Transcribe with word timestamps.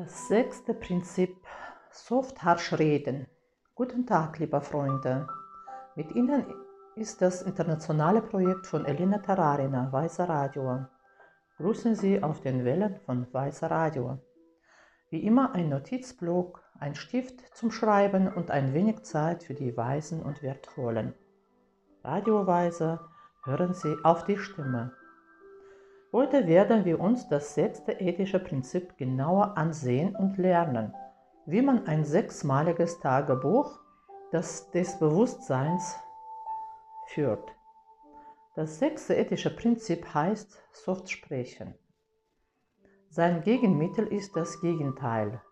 Das 0.00 0.28
sechste 0.28 0.74
Prinzip, 0.74 1.36
soft 1.90 2.44
harsch 2.44 2.72
reden. 2.74 3.26
Guten 3.74 4.06
Tag, 4.06 4.38
liebe 4.38 4.60
Freunde. 4.60 5.26
Mit 5.96 6.14
Ihnen 6.14 6.46
ist 6.94 7.20
das 7.20 7.42
internationale 7.42 8.22
Projekt 8.22 8.68
von 8.68 8.84
Elena 8.84 9.18
Tararina, 9.18 9.90
Weißer 9.90 10.28
Radio. 10.28 10.86
Grüßen 11.56 11.96
Sie 11.96 12.22
auf 12.22 12.40
den 12.40 12.64
Wellen 12.64 13.00
von 13.06 13.26
Weißer 13.32 13.72
Radio. 13.72 14.20
Wie 15.10 15.24
immer 15.24 15.52
ein 15.56 15.68
Notizblock, 15.68 16.62
ein 16.78 16.94
Stift 16.94 17.40
zum 17.56 17.72
Schreiben 17.72 18.32
und 18.32 18.52
ein 18.52 18.74
wenig 18.74 19.02
Zeit 19.02 19.42
für 19.42 19.54
die 19.54 19.76
Weisen 19.76 20.22
und 20.22 20.44
Wertvollen. 20.44 21.12
Radioweise, 22.04 23.00
hören 23.42 23.74
Sie 23.74 23.96
auf 24.04 24.22
die 24.22 24.38
Stimme. 24.38 24.92
Heute 26.10 26.46
werden 26.46 26.86
wir 26.86 27.00
uns 27.00 27.28
das 27.28 27.54
sechste 27.54 27.92
ethische 27.92 28.38
Prinzip 28.38 28.96
genauer 28.96 29.58
ansehen 29.58 30.16
und 30.16 30.38
lernen, 30.38 30.94
wie 31.44 31.60
man 31.60 31.86
ein 31.86 32.02
sechsmaliges 32.02 32.98
Tagebuch 33.00 33.78
das 34.30 34.70
des 34.70 34.98
Bewusstseins 34.98 35.96
führt. 37.08 37.52
Das 38.56 38.78
sechste 38.78 39.16
ethische 39.16 39.54
Prinzip 39.54 40.14
heißt 40.14 40.58
soft 40.72 41.10
sprechen. 41.10 41.74
Sein 43.10 43.42
Gegenmittel 43.42 44.06
ist 44.06 44.34
das 44.34 44.62
Gegenteil, 44.62 45.42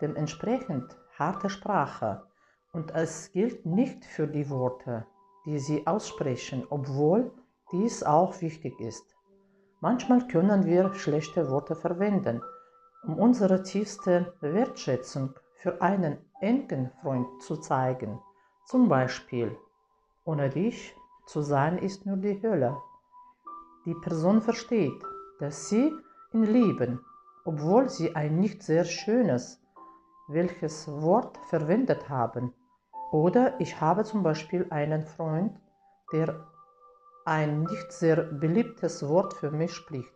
dementsprechend 0.00 0.96
harte 1.16 1.48
Sprache, 1.48 2.26
und 2.72 2.90
es 2.96 3.30
gilt 3.30 3.64
nicht 3.64 4.04
für 4.04 4.26
die 4.26 4.50
Worte, 4.50 5.06
die 5.46 5.60
sie 5.60 5.86
aussprechen, 5.86 6.66
obwohl 6.68 7.30
dies 7.70 8.02
auch 8.02 8.40
wichtig 8.40 8.80
ist. 8.80 9.13
Manchmal 9.84 10.26
können 10.28 10.64
wir 10.64 10.94
schlechte 10.94 11.50
Worte 11.50 11.74
verwenden, 11.74 12.40
um 13.02 13.18
unsere 13.18 13.62
tiefste 13.62 14.32
Wertschätzung 14.40 15.34
für 15.56 15.82
einen 15.82 16.16
engen 16.40 16.90
Freund 17.02 17.42
zu 17.42 17.58
zeigen. 17.58 18.18
Zum 18.64 18.88
Beispiel, 18.88 19.54
ohne 20.24 20.48
dich 20.48 20.96
zu 21.26 21.42
sein 21.42 21.76
ist 21.76 22.06
nur 22.06 22.16
die 22.16 22.40
Hölle. 22.42 22.74
Die 23.84 23.94
Person 23.96 24.40
versteht, 24.40 25.02
dass 25.38 25.68
sie 25.68 25.92
ihn 26.32 26.44
lieben, 26.44 27.04
obwohl 27.44 27.90
sie 27.90 28.16
ein 28.16 28.40
nicht 28.40 28.62
sehr 28.62 28.86
schönes, 28.86 29.60
welches 30.28 30.90
Wort 31.02 31.36
verwendet 31.50 32.08
haben. 32.08 32.54
Oder 33.12 33.60
ich 33.60 33.82
habe 33.82 34.04
zum 34.04 34.22
Beispiel 34.22 34.66
einen 34.70 35.02
Freund, 35.02 35.60
der 36.10 36.53
ein 37.24 37.62
nicht 37.62 37.92
sehr 37.92 38.16
beliebtes 38.16 39.08
Wort 39.08 39.34
für 39.34 39.50
mich 39.50 39.72
spricht, 39.72 40.12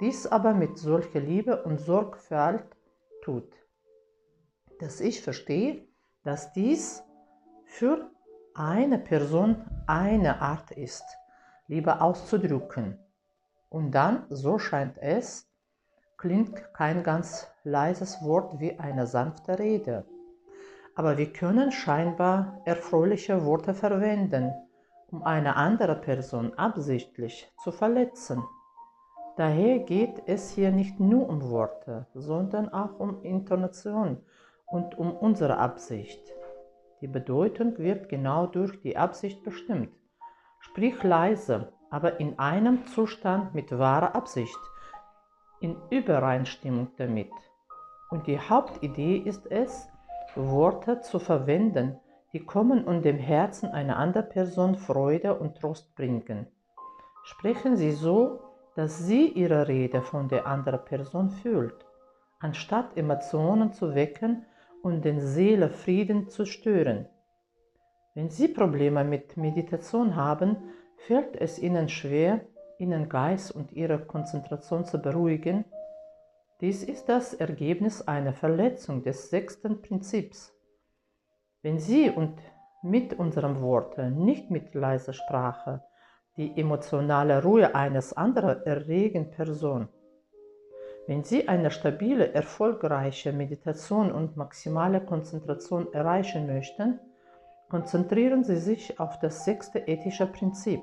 dies 0.00 0.26
aber 0.26 0.54
mit 0.54 0.78
solcher 0.78 1.20
Liebe 1.20 1.64
und 1.64 1.80
Sorgfalt 1.80 2.64
tut, 3.22 3.52
dass 4.78 5.00
ich 5.00 5.22
verstehe, 5.22 5.86
dass 6.22 6.52
dies 6.52 7.02
für 7.64 8.10
eine 8.54 8.98
Person 8.98 9.64
eine 9.86 10.40
Art 10.40 10.70
ist, 10.70 11.04
Liebe 11.66 12.00
auszudrücken. 12.00 12.98
Und 13.68 13.90
dann, 13.92 14.24
so 14.30 14.58
scheint 14.58 14.98
es, 14.98 15.50
klingt 16.16 16.72
kein 16.74 17.02
ganz 17.02 17.46
leises 17.64 18.22
Wort 18.22 18.60
wie 18.60 18.78
eine 18.78 19.06
sanfte 19.06 19.58
Rede. 19.58 20.04
Aber 20.94 21.18
wir 21.18 21.32
können 21.32 21.70
scheinbar 21.70 22.62
erfreuliche 22.64 23.44
Worte 23.44 23.74
verwenden, 23.74 24.52
um 25.10 25.22
eine 25.22 25.56
andere 25.56 25.94
Person 25.94 26.52
absichtlich 26.54 27.50
zu 27.62 27.72
verletzen. 27.72 28.44
Daher 29.36 29.78
geht 29.80 30.22
es 30.26 30.50
hier 30.50 30.70
nicht 30.70 31.00
nur 31.00 31.28
um 31.28 31.50
Worte, 31.50 32.06
sondern 32.14 32.68
auch 32.68 32.98
um 32.98 33.22
Intonation 33.22 34.20
und 34.66 34.98
um 34.98 35.12
unsere 35.12 35.58
Absicht. 35.58 36.20
Die 37.00 37.06
Bedeutung 37.06 37.78
wird 37.78 38.08
genau 38.08 38.46
durch 38.46 38.80
die 38.80 38.96
Absicht 38.96 39.44
bestimmt. 39.44 39.94
Sprich 40.60 41.02
leise, 41.02 41.72
aber 41.90 42.18
in 42.20 42.38
einem 42.38 42.84
Zustand 42.86 43.54
mit 43.54 43.76
wahrer 43.78 44.14
Absicht, 44.14 44.58
in 45.60 45.76
Übereinstimmung 45.90 46.88
damit. 46.96 47.30
Und 48.10 48.26
die 48.26 48.38
Hauptidee 48.38 49.18
ist 49.18 49.46
es, 49.50 49.88
Worte 50.34 51.00
zu 51.00 51.18
verwenden, 51.18 51.98
die 52.32 52.44
kommen 52.44 52.84
und 52.84 53.04
dem 53.04 53.18
Herzen 53.18 53.70
einer 53.70 53.96
anderen 53.96 54.28
Person 54.28 54.76
Freude 54.76 55.38
und 55.38 55.56
Trost 55.58 55.94
bringen. 55.94 56.46
Sprechen 57.24 57.76
Sie 57.76 57.92
so, 57.92 58.40
dass 58.74 58.98
sie 59.06 59.26
ihre 59.28 59.66
Rede 59.66 60.02
von 60.02 60.28
der 60.28 60.46
anderen 60.46 60.84
Person 60.84 61.30
fühlt, 61.30 61.84
anstatt 62.38 62.96
Emotionen 62.96 63.72
zu 63.72 63.94
wecken 63.94 64.46
und 64.82 65.04
den 65.04 65.20
Seelenfrieden 65.20 66.28
zu 66.28 66.46
stören. 66.46 67.08
Wenn 68.14 68.30
Sie 68.30 68.48
Probleme 68.48 69.04
mit 69.04 69.36
Meditation 69.36 70.16
haben, 70.16 70.56
fällt 70.96 71.36
es 71.36 71.58
Ihnen 71.58 71.88
schwer, 71.88 72.40
Ihren 72.78 73.08
Geist 73.08 73.50
und 73.50 73.72
Ihre 73.72 73.98
Konzentration 73.98 74.84
zu 74.84 75.02
beruhigen. 75.02 75.64
Dies 76.60 76.82
ist 76.84 77.08
das 77.08 77.34
Ergebnis 77.34 78.02
einer 78.02 78.32
Verletzung 78.32 79.02
des 79.02 79.30
sechsten 79.30 79.82
Prinzips. 79.82 80.57
Wenn 81.62 81.78
Sie 81.80 82.08
und 82.08 82.38
mit 82.82 83.14
unserem 83.14 83.60
Worte, 83.60 84.10
nicht 84.10 84.50
mit 84.50 84.74
leiser 84.74 85.12
Sprache, 85.12 85.82
die 86.36 86.56
emotionale 86.56 87.42
Ruhe 87.42 87.74
eines 87.74 88.12
anderen 88.12 88.62
erregen 88.64 89.32
Person. 89.32 89.88
Wenn 91.08 91.24
Sie 91.24 91.48
eine 91.48 91.72
stabile, 91.72 92.32
erfolgreiche 92.32 93.32
Meditation 93.32 94.12
und 94.12 94.36
maximale 94.36 95.00
Konzentration 95.00 95.92
erreichen 95.92 96.46
möchten, 96.46 97.00
konzentrieren 97.68 98.44
Sie 98.44 98.58
sich 98.58 99.00
auf 99.00 99.18
das 99.18 99.44
sechste 99.44 99.80
ethische 99.80 100.26
Prinzip. 100.26 100.82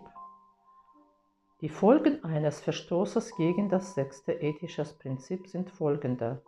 Die 1.61 1.69
Folgen 1.69 2.21
eines 2.25 2.59
Verstoßes 2.59 3.37
gegen 3.37 3.69
das 3.69 3.93
sechste 3.93 4.33
ethische 4.33 4.83
Prinzip 4.83 5.47
sind 5.47 5.69
folgende. 5.69 6.41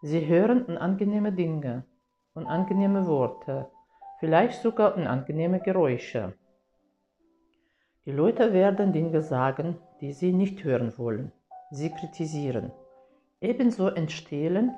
Sie 0.00 0.26
hören 0.26 0.64
unangenehme 0.64 1.32
Dinge, 1.32 1.84
unangenehme 2.38 3.06
Worte, 3.06 3.68
vielleicht 4.20 4.62
sogar 4.62 4.96
unangenehme 4.96 5.60
Geräusche. 5.60 6.34
Die 8.06 8.12
Leute 8.12 8.52
werden 8.52 8.92
Dinge 8.92 9.22
sagen, 9.22 9.76
die 10.00 10.12
sie 10.12 10.32
nicht 10.32 10.64
hören 10.64 10.96
wollen. 10.96 11.32
Sie 11.70 11.90
kritisieren. 11.90 12.72
Ebenso 13.40 13.88
entstehen 13.88 14.74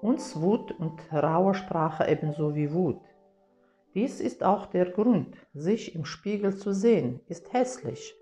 uns 0.00 0.40
Wut 0.40 0.70
und 0.72 1.00
raue 1.12 1.54
Sprache 1.54 2.06
ebenso 2.06 2.54
wie 2.54 2.72
Wut. 2.72 3.00
Dies 3.94 4.20
ist 4.20 4.44
auch 4.44 4.66
der 4.66 4.90
Grund, 4.90 5.34
sich 5.54 5.94
im 5.94 6.04
Spiegel 6.04 6.54
zu 6.54 6.72
sehen, 6.72 7.20
ist 7.26 7.52
hässlich. 7.52 8.14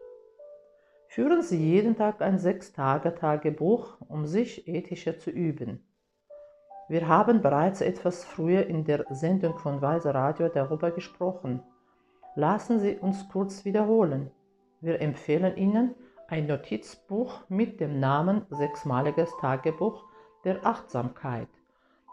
Führen 1.09 1.43
Sie 1.43 1.59
jeden 1.59 1.97
Tag 1.97 2.23
ein 2.23 2.39
Sechs-Tage-Tagebuch, 2.39 4.01
um 4.09 4.27
sich 4.27 4.69
ethischer 4.69 5.19
zu 5.19 5.31
üben. 5.31 5.85
Wir 6.89 7.09
haben 7.09 7.41
bereits 7.43 7.81
etwas 7.81 8.25
früher 8.25 8.67
in 8.67 8.85
der 8.85 9.07
Sendung 9.11 9.59
von 9.59 9.81
Weise 9.81 10.15
Radio 10.15 10.49
darüber 10.49 10.91
gesprochen. 10.91 11.63
Lassen 12.35 12.81
Sie 12.81 12.97
uns 12.97 13.29
kurz 13.29 13.65
wiederholen. 13.65 14.31
Wir 14.81 15.01
empfehlen 15.01 15.57
Ihnen 15.57 15.95
ein 16.29 16.47
Notizbuch 16.47 17.45
mit 17.49 17.81
dem 17.81 18.01
Namen 18.01 18.47
Sechsmaliges 18.51 19.31
Tagebuch 19.41 20.05
der 20.45 20.67
Achtsamkeit 20.67 21.49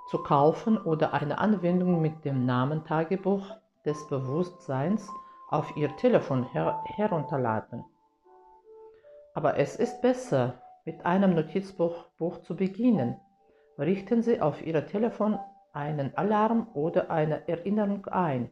zu 0.09 0.19
kaufen 0.19 0.77
oder 0.77 1.13
eine 1.13 1.39
Anwendung 1.39 2.01
mit 2.01 2.23
dem 2.25 2.45
Namen 2.45 2.83
Tagebuch 2.85 3.55
des 3.85 4.07
Bewusstseins 4.07 5.09
auf 5.49 5.75
Ihr 5.77 5.95
Telefon 5.97 6.43
her 6.51 6.83
herunterladen. 6.85 7.83
Aber 9.33 9.57
es 9.57 9.75
ist 9.75 10.01
besser, 10.01 10.61
mit 10.85 11.05
einem 11.05 11.33
Notizbuch 11.33 12.05
Buch 12.17 12.41
zu 12.41 12.55
beginnen 12.55 13.19
richten 13.79 14.21
Sie 14.21 14.41
auf 14.41 14.65
Ihr 14.65 14.85
Telefon 14.85 15.39
einen 15.73 16.15
Alarm 16.15 16.67
oder 16.73 17.09
eine 17.09 17.47
Erinnerung 17.47 18.05
ein, 18.07 18.51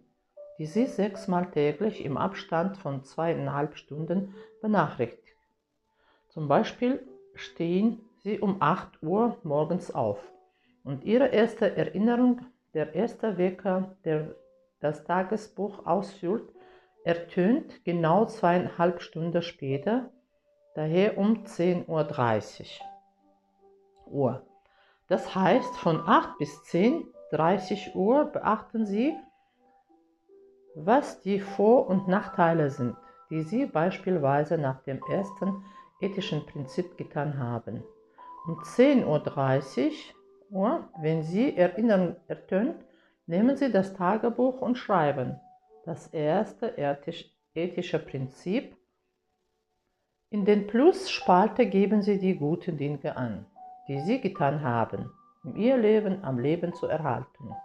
die 0.57 0.65
Sie 0.65 0.85
sechsmal 0.85 1.51
täglich 1.51 2.03
im 2.03 2.17
Abstand 2.17 2.77
von 2.77 3.03
zweieinhalb 3.03 3.77
Stunden 3.77 4.33
benachrichtigt. 4.61 5.37
Zum 6.29 6.47
Beispiel 6.47 7.05
stehen 7.35 8.01
Sie 8.19 8.39
um 8.39 8.61
8 8.61 9.03
Uhr 9.03 9.37
morgens 9.43 9.93
auf 9.93 10.19
und 10.83 11.03
Ihre 11.03 11.27
erste 11.27 11.75
Erinnerung, 11.75 12.41
der 12.73 12.95
erste 12.95 13.37
Wecker, 13.37 13.95
der 14.05 14.35
das 14.79 15.03
Tagesbuch 15.03 15.85
ausfüllt, 15.85 16.53
ertönt 17.03 17.83
genau 17.83 18.25
zweieinhalb 18.25 19.01
Stunden 19.01 19.41
später, 19.41 20.09
daher 20.75 21.17
um 21.17 21.43
10.30 21.43 22.81
Uhr. 24.07 24.45
Das 25.07 25.35
heißt, 25.35 25.77
von 25.77 26.01
8 26.05 26.37
bis 26.37 26.63
10, 26.63 27.05
30 27.31 27.95
Uhr 27.95 28.25
beachten 28.25 28.85
Sie, 28.85 29.15
was 30.75 31.21
die 31.21 31.39
Vor- 31.39 31.87
und 31.87 32.07
Nachteile 32.07 32.69
sind, 32.69 32.95
die 33.29 33.41
Sie 33.41 33.65
beispielsweise 33.65 34.57
nach 34.57 34.81
dem 34.83 35.01
ersten 35.09 35.63
ethischen 35.99 36.45
Prinzip 36.45 36.97
getan 36.97 37.39
haben. 37.39 37.83
Um 38.45 38.59
10.30 38.59 39.93
Uhr, 40.51 40.87
wenn 41.01 41.23
Sie 41.23 41.57
Erinnern 41.57 42.15
ertönt, 42.27 42.75
nehmen 43.25 43.57
Sie 43.57 43.71
das 43.71 43.93
Tagebuch 43.93 44.61
und 44.61 44.77
schreiben 44.77 45.39
das 45.85 46.07
erste 46.07 46.75
ethische 47.53 47.99
Prinzip. 47.99 48.75
In 50.29 50.43
den 50.43 50.67
Plus-Spalte 50.67 51.65
geben 51.65 52.01
Sie 52.01 52.19
die 52.19 52.35
guten 52.35 52.77
Dinge 52.77 53.15
an, 53.15 53.45
die 53.87 53.99
Sie 54.01 54.21
getan 54.21 54.61
haben, 54.61 55.11
um 55.43 55.55
Ihr 55.55 55.77
Leben 55.77 56.23
am 56.23 56.39
Leben 56.39 56.73
zu 56.73 56.87
erhalten. 56.87 57.55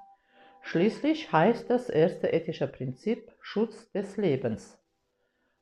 Schließlich 0.63 1.33
heißt 1.33 1.69
das 1.69 1.89
erste 1.89 2.33
ethische 2.33 2.69
Prinzip 2.69 3.33
Schutz 3.41 3.91
des 3.91 4.17
Lebens. 4.17 4.79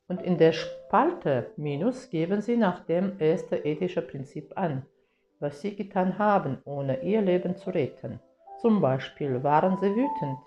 Und 0.07 0.21
in 0.21 0.37
der 0.37 0.51
Spalte 0.51 1.51
Minus 1.57 2.09
geben 2.09 2.41
Sie 2.41 2.57
nach 2.57 2.85
dem 2.85 3.19
ersten 3.19 3.55
ethischen 3.55 4.05
Prinzip 4.05 4.51
an, 4.55 4.85
was 5.39 5.61
Sie 5.61 5.75
getan 5.75 6.19
haben, 6.19 6.59
ohne 6.65 7.01
Ihr 7.01 7.21
Leben 7.21 7.55
zu 7.55 7.71
retten. 7.71 8.19
Zum 8.61 8.79
Beispiel 8.79 9.41
waren 9.41 9.77
Sie 9.77 9.95
wütend, 9.95 10.37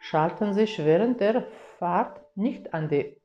schalten 0.00 0.54
sich 0.54 0.84
während 0.84 1.20
der 1.20 1.44
Fahrt 1.78 2.20
nicht 2.34 2.74
an 2.74 2.88
die 2.88 3.16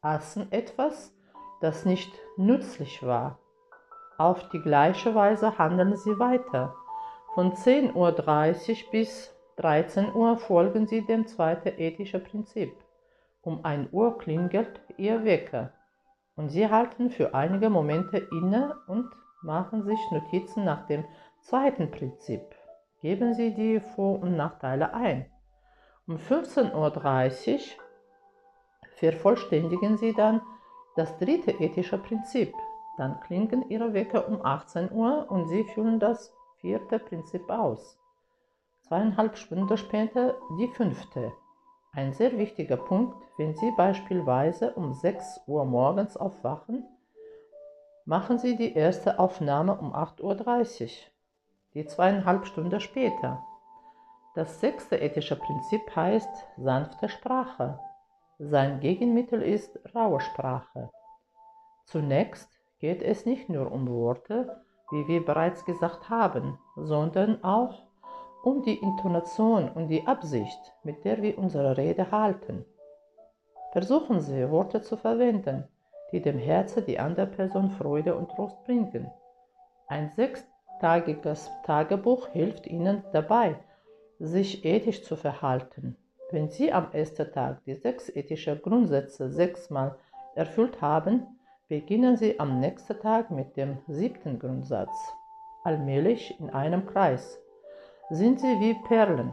aßen 0.00 0.50
etwas, 0.50 1.14
das 1.60 1.84
nicht 1.84 2.12
nützlich 2.36 3.02
war. 3.04 3.38
Auf 4.22 4.48
die 4.50 4.60
gleiche 4.60 5.16
Weise 5.16 5.58
handeln 5.58 5.96
sie 5.96 6.16
weiter. 6.16 6.76
Von 7.34 7.54
10.30 7.54 8.84
Uhr 8.84 8.90
bis 8.92 9.34
13 9.56 10.14
Uhr 10.14 10.36
folgen 10.36 10.86
sie 10.86 11.04
dem 11.04 11.26
zweiten 11.26 11.76
ethischen 11.76 12.22
Prinzip. 12.22 12.72
Um 13.40 13.64
1 13.64 13.88
Uhr 13.90 14.16
klingelt 14.18 14.80
ihr 14.96 15.24
Wecker 15.24 15.72
und 16.36 16.50
sie 16.50 16.70
halten 16.70 17.10
für 17.10 17.34
einige 17.34 17.68
Momente 17.68 18.18
inne 18.30 18.76
und 18.86 19.10
machen 19.42 19.82
sich 19.82 19.98
Notizen 20.12 20.64
nach 20.64 20.86
dem 20.86 21.04
zweiten 21.40 21.90
Prinzip. 21.90 22.42
Geben 23.00 23.34
Sie 23.34 23.52
die 23.52 23.80
Vor- 23.80 24.20
und 24.20 24.36
Nachteile 24.36 24.94
ein. 24.94 25.26
Um 26.06 26.14
15.30 26.14 27.54
Uhr 27.54 27.60
vervollständigen 28.94 29.96
Sie 29.96 30.14
dann 30.14 30.40
das 30.94 31.18
dritte 31.18 31.50
ethische 31.50 31.98
Prinzip. 31.98 32.54
Dann 32.96 33.20
klingen 33.20 33.68
Ihre 33.70 33.94
Wecker 33.94 34.28
um 34.28 34.44
18 34.44 34.92
Uhr 34.92 35.30
und 35.30 35.48
Sie 35.48 35.64
führen 35.64 35.98
das 35.98 36.32
vierte 36.60 36.98
Prinzip 36.98 37.48
aus. 37.48 37.98
Zweieinhalb 38.82 39.36
Stunden 39.36 39.76
später 39.76 40.34
die 40.58 40.68
fünfte. 40.68 41.32
Ein 41.94 42.12
sehr 42.12 42.36
wichtiger 42.38 42.76
Punkt, 42.76 43.16
wenn 43.38 43.54
Sie 43.54 43.70
beispielsweise 43.76 44.72
um 44.74 44.92
6 44.92 45.42
Uhr 45.46 45.64
morgens 45.64 46.16
aufwachen, 46.16 46.84
machen 48.04 48.38
Sie 48.38 48.56
die 48.56 48.74
erste 48.74 49.18
Aufnahme 49.18 49.76
um 49.76 49.94
8.30 49.94 50.82
Uhr, 50.82 50.90
die 51.74 51.86
zweieinhalb 51.86 52.46
Stunden 52.46 52.80
später. 52.80 53.42
Das 54.34 54.60
sechste 54.60 54.96
ethische 54.96 55.36
Prinzip 55.36 55.94
heißt 55.94 56.46
sanfte 56.56 57.08
Sprache. 57.08 57.78
Sein 58.38 58.80
Gegenmittel 58.80 59.42
ist 59.42 59.78
raue 59.94 60.20
Sprache. 60.20 60.90
Zunächst 61.84 62.61
geht 62.82 63.00
es 63.00 63.24
nicht 63.26 63.48
nur 63.48 63.70
um 63.70 63.88
Worte, 63.88 64.60
wie 64.90 65.06
wir 65.06 65.24
bereits 65.24 65.64
gesagt 65.64 66.10
haben, 66.10 66.58
sondern 66.74 67.42
auch 67.44 67.80
um 68.42 68.62
die 68.64 68.74
Intonation 68.74 69.70
und 69.70 69.86
die 69.86 70.04
Absicht, 70.04 70.58
mit 70.82 71.04
der 71.04 71.22
wir 71.22 71.38
unsere 71.38 71.76
Rede 71.76 72.10
halten. 72.10 72.64
Versuchen 73.70 74.20
Sie, 74.20 74.50
Worte 74.50 74.82
zu 74.82 74.96
verwenden, 74.96 75.68
die 76.10 76.20
dem 76.20 76.38
Herzen 76.38 76.84
die 76.84 76.98
andere 76.98 77.28
Person 77.28 77.70
Freude 77.70 78.16
und 78.16 78.32
Trost 78.32 78.64
bringen. 78.64 79.08
Ein 79.86 80.10
sechstagiges 80.16 81.52
Tagebuch 81.64 82.26
hilft 82.30 82.66
Ihnen 82.66 83.04
dabei, 83.12 83.54
sich 84.18 84.64
ethisch 84.64 85.04
zu 85.04 85.14
verhalten. 85.14 85.96
Wenn 86.32 86.50
Sie 86.50 86.72
am 86.72 86.88
ersten 86.90 87.30
Tag 87.30 87.62
die 87.64 87.76
sechs 87.76 88.08
ethischen 88.08 88.60
Grundsätze 88.60 89.30
sechsmal 89.30 89.96
erfüllt 90.34 90.82
haben, 90.82 91.28
beginnen 91.72 92.18
Sie 92.18 92.38
am 92.38 92.60
nächsten 92.60 93.00
Tag 93.00 93.30
mit 93.30 93.56
dem 93.56 93.78
siebten 93.88 94.38
Grundsatz. 94.38 94.94
Allmählich 95.64 96.38
in 96.38 96.50
einem 96.50 96.84
Kreis 96.84 97.40
sind 98.10 98.40
Sie 98.40 98.60
wie 98.60 98.74
Perlen 98.86 99.32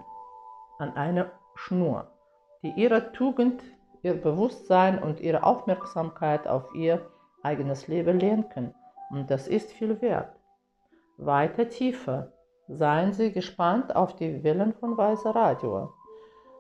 an 0.77 0.95
einer 0.95 1.33
Schnur, 1.56 2.07
die 2.63 2.69
Ihre 2.77 3.12
Tugend, 3.12 3.62
Ihr 4.03 4.13
Bewusstsein 4.13 5.03
und 5.03 5.19
Ihre 5.19 5.44
Aufmerksamkeit 5.44 6.47
auf 6.47 6.74
Ihr 6.74 7.06
eigenes 7.44 7.89
Leben 7.89 8.21
lenken. 8.21 8.74
Und 9.09 9.30
das 9.30 9.50
ist 9.50 9.74
viel 9.74 10.01
wert. 10.01 10.33
Weiter 11.18 11.68
tiefer 11.68 12.31
Seien 12.69 13.12
Sie 13.12 13.33
gespannt 13.33 13.94
auf 13.97 14.15
die 14.15 14.45
Wellen 14.45 14.71
von 14.75 14.97
Weiser 14.97 15.36
Radio. 15.36 15.91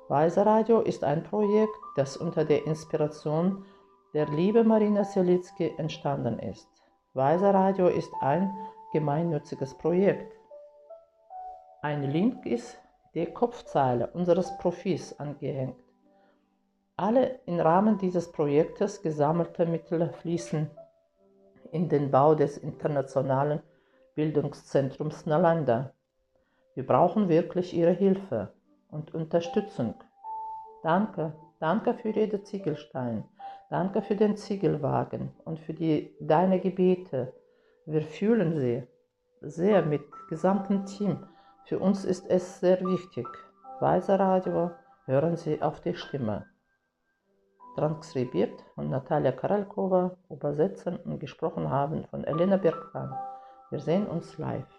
Weiser 0.09 0.45
Radio 0.45 0.81
ist 0.81 1.05
ein 1.05 1.23
Projekt, 1.23 1.71
das 1.95 2.17
unter 2.17 2.43
der 2.43 2.65
Inspiration 2.65 3.63
der 4.13 4.27
liebe 4.27 4.63
Marina 4.63 5.03
Selitzky 5.03 5.73
entstanden 5.77 6.39
ist. 6.39 6.67
Weiser 7.13 7.53
Radio 7.53 7.87
ist 7.87 8.11
ein 8.21 8.53
gemeinnütziges 8.91 9.77
Projekt. 9.77 10.33
Ein 11.81 12.03
Link 12.03 12.45
ist 12.45 12.79
die 13.13 13.25
Kopfzeile 13.25 14.07
unseres 14.07 14.57
Profils 14.57 15.19
angehängt. 15.19 15.77
Alle 16.97 17.39
im 17.45 17.59
Rahmen 17.59 17.97
dieses 17.97 18.31
Projektes 18.31 19.01
gesammelte 19.01 19.65
Mittel 19.65 20.09
fließen 20.09 20.69
in 21.71 21.87
den 21.87 22.11
Bau 22.11 22.35
des 22.35 22.57
internationalen 22.57 23.61
Bildungszentrums 24.15 25.25
Nalanda. 25.25 25.93
Wir 26.75 26.85
brauchen 26.85 27.29
wirklich 27.29 27.73
Ihre 27.73 27.91
Hilfe 27.91 28.53
und 28.89 29.13
Unterstützung. 29.13 29.95
Danke, 30.83 31.33
danke 31.59 31.93
für 31.93 32.09
jeden 32.09 32.43
Ziegelstein. 32.43 33.23
Danke 33.69 34.01
für 34.01 34.15
den 34.15 34.35
Ziegelwagen 34.35 35.31
und 35.45 35.59
für 35.59 35.75
die, 35.75 36.15
deine 36.19 36.59
Gebete. 36.59 37.33
Wir 37.85 38.01
fühlen 38.01 38.59
sie 38.59 38.83
sehr 39.41 39.85
mit 39.85 40.01
gesamtem 40.27 40.85
Team. 40.87 41.27
Für 41.65 41.77
uns 41.77 42.03
ist 42.03 42.27
es 42.29 42.59
sehr 42.59 42.81
wichtig. 42.81 43.27
Weiser 43.79 44.19
Radio, 44.19 44.71
hören 45.05 45.37
Sie 45.37 45.61
auf 45.61 45.81
die 45.81 45.93
Stimme. 45.93 46.47
Transkribiert 47.75 48.65
von 48.73 48.89
Natalia 48.89 49.31
Karalkova, 49.31 50.17
übersetzen 50.31 50.97
und 50.97 51.19
gesprochen 51.19 51.69
haben 51.69 52.05
von 52.05 52.23
Elena 52.23 52.57
Bergmann. 52.57 53.15
Wir 53.69 53.79
sehen 53.79 54.07
uns 54.07 54.37
live. 54.39 54.78